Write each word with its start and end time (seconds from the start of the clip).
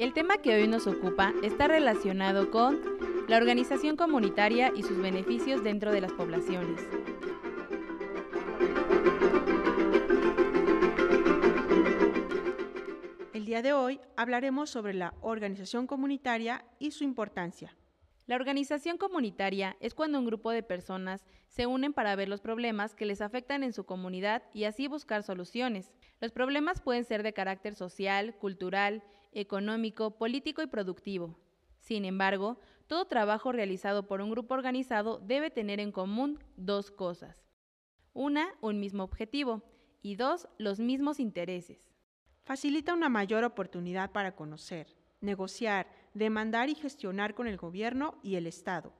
El 0.00 0.14
tema 0.14 0.38
que 0.38 0.54
hoy 0.54 0.66
nos 0.66 0.86
ocupa 0.86 1.34
está 1.42 1.68
relacionado 1.68 2.50
con 2.50 2.80
la 3.28 3.36
organización 3.36 3.96
comunitaria 3.96 4.72
y 4.74 4.82
sus 4.82 4.96
beneficios 4.96 5.62
dentro 5.62 5.92
de 5.92 6.00
las 6.00 6.10
poblaciones. 6.14 6.80
El 13.34 13.44
día 13.44 13.60
de 13.60 13.74
hoy 13.74 14.00
hablaremos 14.16 14.70
sobre 14.70 14.94
la 14.94 15.12
organización 15.20 15.86
comunitaria 15.86 16.64
y 16.78 16.92
su 16.92 17.04
importancia. 17.04 17.76
La 18.26 18.36
organización 18.36 18.96
comunitaria 18.96 19.76
es 19.80 19.92
cuando 19.92 20.18
un 20.18 20.24
grupo 20.24 20.50
de 20.50 20.62
personas 20.62 21.26
se 21.48 21.66
unen 21.66 21.92
para 21.92 22.16
ver 22.16 22.30
los 22.30 22.40
problemas 22.40 22.94
que 22.94 23.04
les 23.04 23.20
afectan 23.20 23.62
en 23.62 23.74
su 23.74 23.84
comunidad 23.84 24.44
y 24.54 24.64
así 24.64 24.88
buscar 24.88 25.22
soluciones. 25.24 25.92
Los 26.20 26.32
problemas 26.32 26.80
pueden 26.80 27.04
ser 27.04 27.22
de 27.22 27.34
carácter 27.34 27.74
social, 27.74 28.34
cultural, 28.36 29.02
económico, 29.32 30.16
político 30.16 30.62
y 30.62 30.66
productivo. 30.66 31.38
Sin 31.78 32.04
embargo, 32.04 32.58
todo 32.86 33.06
trabajo 33.06 33.52
realizado 33.52 34.06
por 34.06 34.20
un 34.20 34.30
grupo 34.30 34.54
organizado 34.54 35.18
debe 35.18 35.50
tener 35.50 35.80
en 35.80 35.92
común 35.92 36.38
dos 36.56 36.90
cosas. 36.90 37.44
Una, 38.12 38.54
un 38.60 38.80
mismo 38.80 39.04
objetivo 39.04 39.62
y 40.02 40.16
dos, 40.16 40.48
los 40.58 40.80
mismos 40.80 41.20
intereses. 41.20 41.90
Facilita 42.42 42.94
una 42.94 43.08
mayor 43.08 43.44
oportunidad 43.44 44.10
para 44.10 44.34
conocer, 44.34 44.96
negociar, 45.20 45.86
demandar 46.14 46.68
y 46.68 46.74
gestionar 46.74 47.34
con 47.34 47.46
el 47.46 47.56
gobierno 47.56 48.18
y 48.22 48.36
el 48.36 48.46
Estado, 48.46 48.92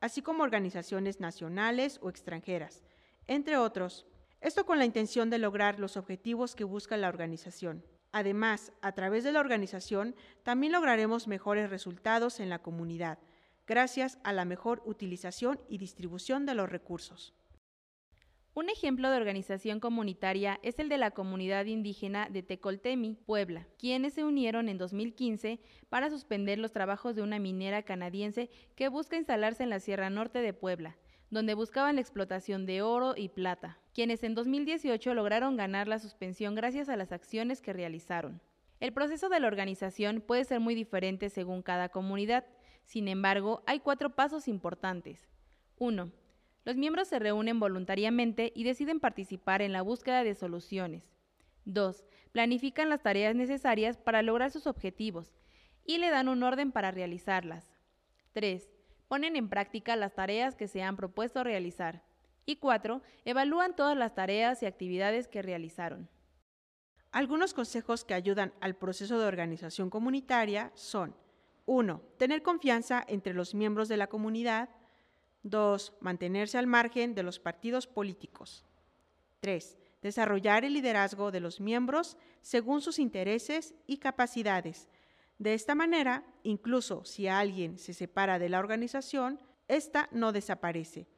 así 0.00 0.22
como 0.22 0.42
organizaciones 0.42 1.20
nacionales 1.20 1.98
o 2.02 2.10
extranjeras, 2.10 2.82
entre 3.26 3.56
otros. 3.56 4.06
Esto 4.40 4.66
con 4.66 4.78
la 4.78 4.84
intención 4.84 5.30
de 5.30 5.38
lograr 5.38 5.78
los 5.78 5.96
objetivos 5.96 6.54
que 6.54 6.64
busca 6.64 6.96
la 6.96 7.08
organización. 7.08 7.84
Además, 8.12 8.72
a 8.82 8.92
través 8.92 9.24
de 9.24 9.32
la 9.32 9.40
organización 9.40 10.14
también 10.42 10.72
lograremos 10.72 11.26
mejores 11.26 11.70
resultados 11.70 12.40
en 12.40 12.50
la 12.50 12.60
comunidad, 12.60 13.18
gracias 13.66 14.18
a 14.22 14.34
la 14.34 14.44
mejor 14.44 14.82
utilización 14.84 15.58
y 15.68 15.78
distribución 15.78 16.44
de 16.44 16.54
los 16.54 16.70
recursos. 16.70 17.34
Un 18.54 18.68
ejemplo 18.68 19.10
de 19.10 19.16
organización 19.16 19.80
comunitaria 19.80 20.60
es 20.62 20.78
el 20.78 20.90
de 20.90 20.98
la 20.98 21.12
comunidad 21.12 21.64
indígena 21.64 22.28
de 22.28 22.42
Tecoltemi, 22.42 23.14
Puebla, 23.24 23.66
quienes 23.78 24.12
se 24.12 24.24
unieron 24.24 24.68
en 24.68 24.76
2015 24.76 25.58
para 25.88 26.10
suspender 26.10 26.58
los 26.58 26.70
trabajos 26.70 27.14
de 27.14 27.22
una 27.22 27.38
minera 27.38 27.82
canadiense 27.82 28.50
que 28.76 28.88
busca 28.88 29.16
instalarse 29.16 29.62
en 29.62 29.70
la 29.70 29.80
Sierra 29.80 30.10
Norte 30.10 30.40
de 30.40 30.52
Puebla, 30.52 30.98
donde 31.32 31.54
buscaban 31.54 31.96
la 31.96 32.00
explotación 32.00 32.64
de 32.64 32.82
oro 32.82 33.14
y 33.16 33.28
plata, 33.28 33.80
quienes 33.92 34.22
en 34.22 34.36
2018 34.36 35.14
lograron 35.14 35.56
ganar 35.56 35.88
la 35.88 35.98
suspensión 35.98 36.54
gracias 36.54 36.88
a 36.88 36.96
las 36.96 37.10
acciones 37.10 37.60
que 37.60 37.72
realizaron. 37.72 38.40
El 38.78 38.92
proceso 38.92 39.28
de 39.28 39.40
la 39.40 39.48
organización 39.48 40.20
puede 40.20 40.44
ser 40.44 40.60
muy 40.60 40.76
diferente 40.76 41.28
según 41.28 41.62
cada 41.62 41.88
comunidad, 41.88 42.46
sin 42.84 43.08
embargo, 43.08 43.64
hay 43.66 43.80
cuatro 43.80 44.14
pasos 44.14 44.46
importantes. 44.46 45.28
1 45.78 46.12
los 46.64 46.76
miembros 46.76 47.08
se 47.08 47.18
reúnen 47.18 47.58
voluntariamente 47.58 48.52
y 48.54 48.62
deciden 48.62 49.00
participar 49.00 49.62
en 49.62 49.72
la 49.72 49.82
búsqueda 49.82 50.22
de 50.22 50.34
soluciones. 50.34 51.12
2. 51.64 52.04
Planifican 52.30 52.88
las 52.88 53.02
tareas 53.02 53.34
necesarias 53.34 53.98
para 53.98 54.22
lograr 54.22 54.50
sus 54.50 54.66
objetivos 54.66 55.32
y 55.84 55.98
le 55.98 56.10
dan 56.10 56.28
un 56.28 56.42
orden 56.42 56.70
para 56.70 56.92
realizarlas. 56.92 57.76
3. 58.32 58.68
Ponen 59.12 59.36
en 59.36 59.50
práctica 59.50 59.94
las 59.94 60.14
tareas 60.14 60.56
que 60.56 60.68
se 60.68 60.82
han 60.82 60.96
propuesto 60.96 61.44
realizar. 61.44 62.02
Y 62.46 62.56
4. 62.56 63.02
Evalúan 63.26 63.76
todas 63.76 63.94
las 63.94 64.14
tareas 64.14 64.62
y 64.62 64.64
actividades 64.64 65.28
que 65.28 65.42
realizaron. 65.42 66.08
Algunos 67.10 67.52
consejos 67.52 68.06
que 68.06 68.14
ayudan 68.14 68.54
al 68.62 68.74
proceso 68.74 69.18
de 69.18 69.26
organización 69.26 69.90
comunitaria 69.90 70.72
son 70.74 71.14
1. 71.66 72.00
Tener 72.16 72.42
confianza 72.42 73.04
entre 73.06 73.34
los 73.34 73.54
miembros 73.54 73.90
de 73.90 73.98
la 73.98 74.06
comunidad 74.06 74.70
2. 75.42 75.92
Mantenerse 76.00 76.56
al 76.56 76.66
margen 76.66 77.14
de 77.14 77.22
los 77.22 77.38
partidos 77.38 77.86
políticos. 77.86 78.64
3. 79.40 79.76
Desarrollar 80.00 80.64
el 80.64 80.72
liderazgo 80.72 81.30
de 81.30 81.40
los 81.40 81.60
miembros 81.60 82.16
según 82.40 82.80
sus 82.80 82.98
intereses 82.98 83.74
y 83.86 83.98
capacidades. 83.98 84.88
De 85.38 85.54
esta 85.54 85.74
manera, 85.74 86.24
incluso 86.42 87.04
si 87.04 87.28
alguien 87.28 87.78
se 87.78 87.94
separa 87.94 88.38
de 88.38 88.48
la 88.48 88.58
organización, 88.58 89.40
ésta 89.68 90.08
no 90.12 90.32
desaparece. 90.32 91.08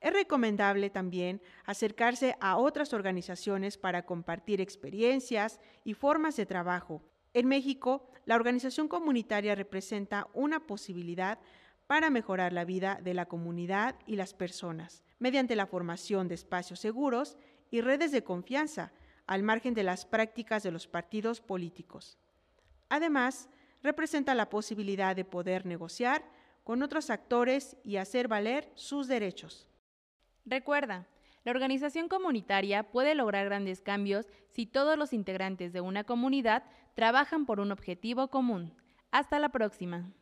Es 0.00 0.12
recomendable 0.12 0.88
también 0.88 1.42
acercarse 1.64 2.36
a 2.40 2.56
otras 2.56 2.94
organizaciones 2.94 3.76
para 3.76 4.06
compartir 4.06 4.60
experiencias 4.60 5.60
y 5.84 5.94
formas 5.94 6.36
de 6.36 6.46
trabajo. 6.46 7.02
En 7.34 7.46
México, 7.46 8.10
la 8.24 8.34
organización 8.34 8.88
comunitaria 8.88 9.54
representa 9.54 10.26
una 10.32 10.66
posibilidad 10.66 11.38
para 11.86 12.08
mejorar 12.08 12.52
la 12.52 12.64
vida 12.64 12.98
de 13.02 13.14
la 13.14 13.26
comunidad 13.26 13.96
y 14.06 14.16
las 14.16 14.32
personas, 14.32 15.02
mediante 15.18 15.54
la 15.56 15.66
formación 15.66 16.28
de 16.28 16.36
espacios 16.36 16.80
seguros 16.80 17.36
y 17.70 17.82
redes 17.82 18.10
de 18.12 18.24
confianza, 18.24 18.92
al 19.26 19.42
margen 19.42 19.74
de 19.74 19.82
las 19.82 20.06
prácticas 20.06 20.62
de 20.62 20.72
los 20.72 20.88
partidos 20.88 21.40
políticos. 21.40 22.18
Además, 22.90 23.48
representa 23.82 24.34
la 24.34 24.50
posibilidad 24.50 25.16
de 25.16 25.24
poder 25.24 25.64
negociar 25.64 26.22
con 26.64 26.82
otros 26.82 27.08
actores 27.08 27.76
y 27.82 27.96
hacer 27.96 28.28
valer 28.28 28.70
sus 28.74 29.08
derechos. 29.08 29.66
Recuerda, 30.44 31.08
la 31.44 31.52
organización 31.52 32.08
comunitaria 32.08 32.82
puede 32.82 33.14
lograr 33.14 33.46
grandes 33.46 33.80
cambios 33.80 34.26
si 34.50 34.66
todos 34.66 34.98
los 34.98 35.14
integrantes 35.14 35.72
de 35.72 35.80
una 35.80 36.04
comunidad 36.04 36.64
trabajan 36.94 37.46
por 37.46 37.60
un 37.60 37.72
objetivo 37.72 38.28
común. 38.28 38.74
Hasta 39.10 39.38
la 39.38 39.48
próxima. 39.48 40.12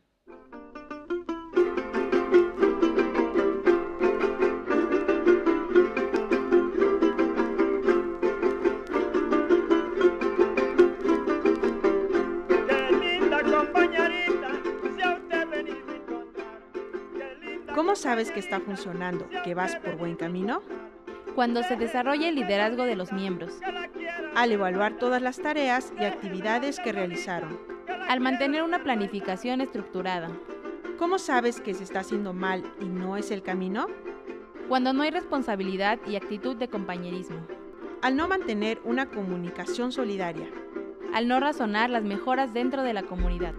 ¿Cómo 17.89 17.97
sabes 17.97 18.29
que 18.29 18.39
está 18.39 18.59
funcionando, 18.59 19.27
que 19.43 19.55
vas 19.55 19.75
por 19.77 19.95
buen 19.97 20.15
camino? 20.15 20.61
Cuando 21.33 21.63
se 21.63 21.75
desarrolla 21.75 22.29
el 22.29 22.35
liderazgo 22.35 22.83
de 22.83 22.95
los 22.95 23.11
miembros. 23.11 23.59
Al 24.35 24.51
evaluar 24.51 24.99
todas 24.99 25.23
las 25.23 25.39
tareas 25.39 25.91
y 25.99 26.03
actividades 26.03 26.79
que 26.79 26.91
realizaron. 26.91 27.59
Al 28.07 28.19
mantener 28.19 28.61
una 28.61 28.83
planificación 28.83 29.59
estructurada. 29.59 30.29
¿Cómo 30.99 31.17
sabes 31.17 31.61
que 31.61 31.73
se 31.73 31.83
está 31.83 32.01
haciendo 32.01 32.31
mal 32.31 32.63
y 32.79 32.85
no 32.85 33.17
es 33.17 33.31
el 33.31 33.41
camino? 33.41 33.87
Cuando 34.67 34.93
no 34.93 35.01
hay 35.01 35.09
responsabilidad 35.09 35.97
y 36.05 36.15
actitud 36.15 36.57
de 36.57 36.67
compañerismo. 36.67 37.39
Al 38.03 38.15
no 38.15 38.27
mantener 38.27 38.79
una 38.83 39.07
comunicación 39.07 39.91
solidaria. 39.91 40.47
Al 41.11 41.27
no 41.27 41.39
razonar 41.39 41.89
las 41.89 42.03
mejoras 42.03 42.53
dentro 42.53 42.83
de 42.83 42.93
la 42.93 43.01
comunidad. 43.01 43.55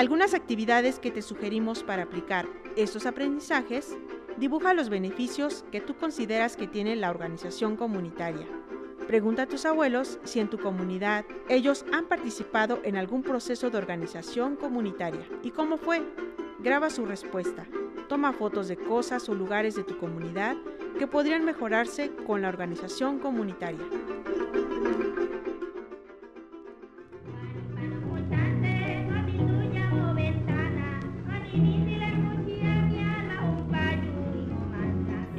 Algunas 0.00 0.32
actividades 0.32 0.98
que 0.98 1.10
te 1.10 1.20
sugerimos 1.20 1.82
para 1.82 2.04
aplicar 2.04 2.46
estos 2.74 3.04
aprendizajes, 3.04 3.98
dibuja 4.38 4.72
los 4.72 4.88
beneficios 4.88 5.62
que 5.70 5.82
tú 5.82 5.94
consideras 5.94 6.56
que 6.56 6.66
tiene 6.66 6.96
la 6.96 7.10
organización 7.10 7.76
comunitaria. 7.76 8.46
Pregunta 9.06 9.42
a 9.42 9.46
tus 9.46 9.66
abuelos 9.66 10.18
si 10.24 10.40
en 10.40 10.48
tu 10.48 10.58
comunidad 10.58 11.26
ellos 11.50 11.84
han 11.92 12.06
participado 12.06 12.80
en 12.82 12.96
algún 12.96 13.22
proceso 13.22 13.68
de 13.68 13.76
organización 13.76 14.56
comunitaria 14.56 15.28
y 15.42 15.50
cómo 15.50 15.76
fue. 15.76 16.00
Graba 16.60 16.88
su 16.88 17.04
respuesta. 17.04 17.66
Toma 18.08 18.32
fotos 18.32 18.68
de 18.68 18.78
cosas 18.78 19.28
o 19.28 19.34
lugares 19.34 19.74
de 19.74 19.84
tu 19.84 19.98
comunidad 19.98 20.56
que 20.98 21.08
podrían 21.08 21.44
mejorarse 21.44 22.10
con 22.26 22.40
la 22.40 22.48
organización 22.48 23.18
comunitaria. 23.18 23.84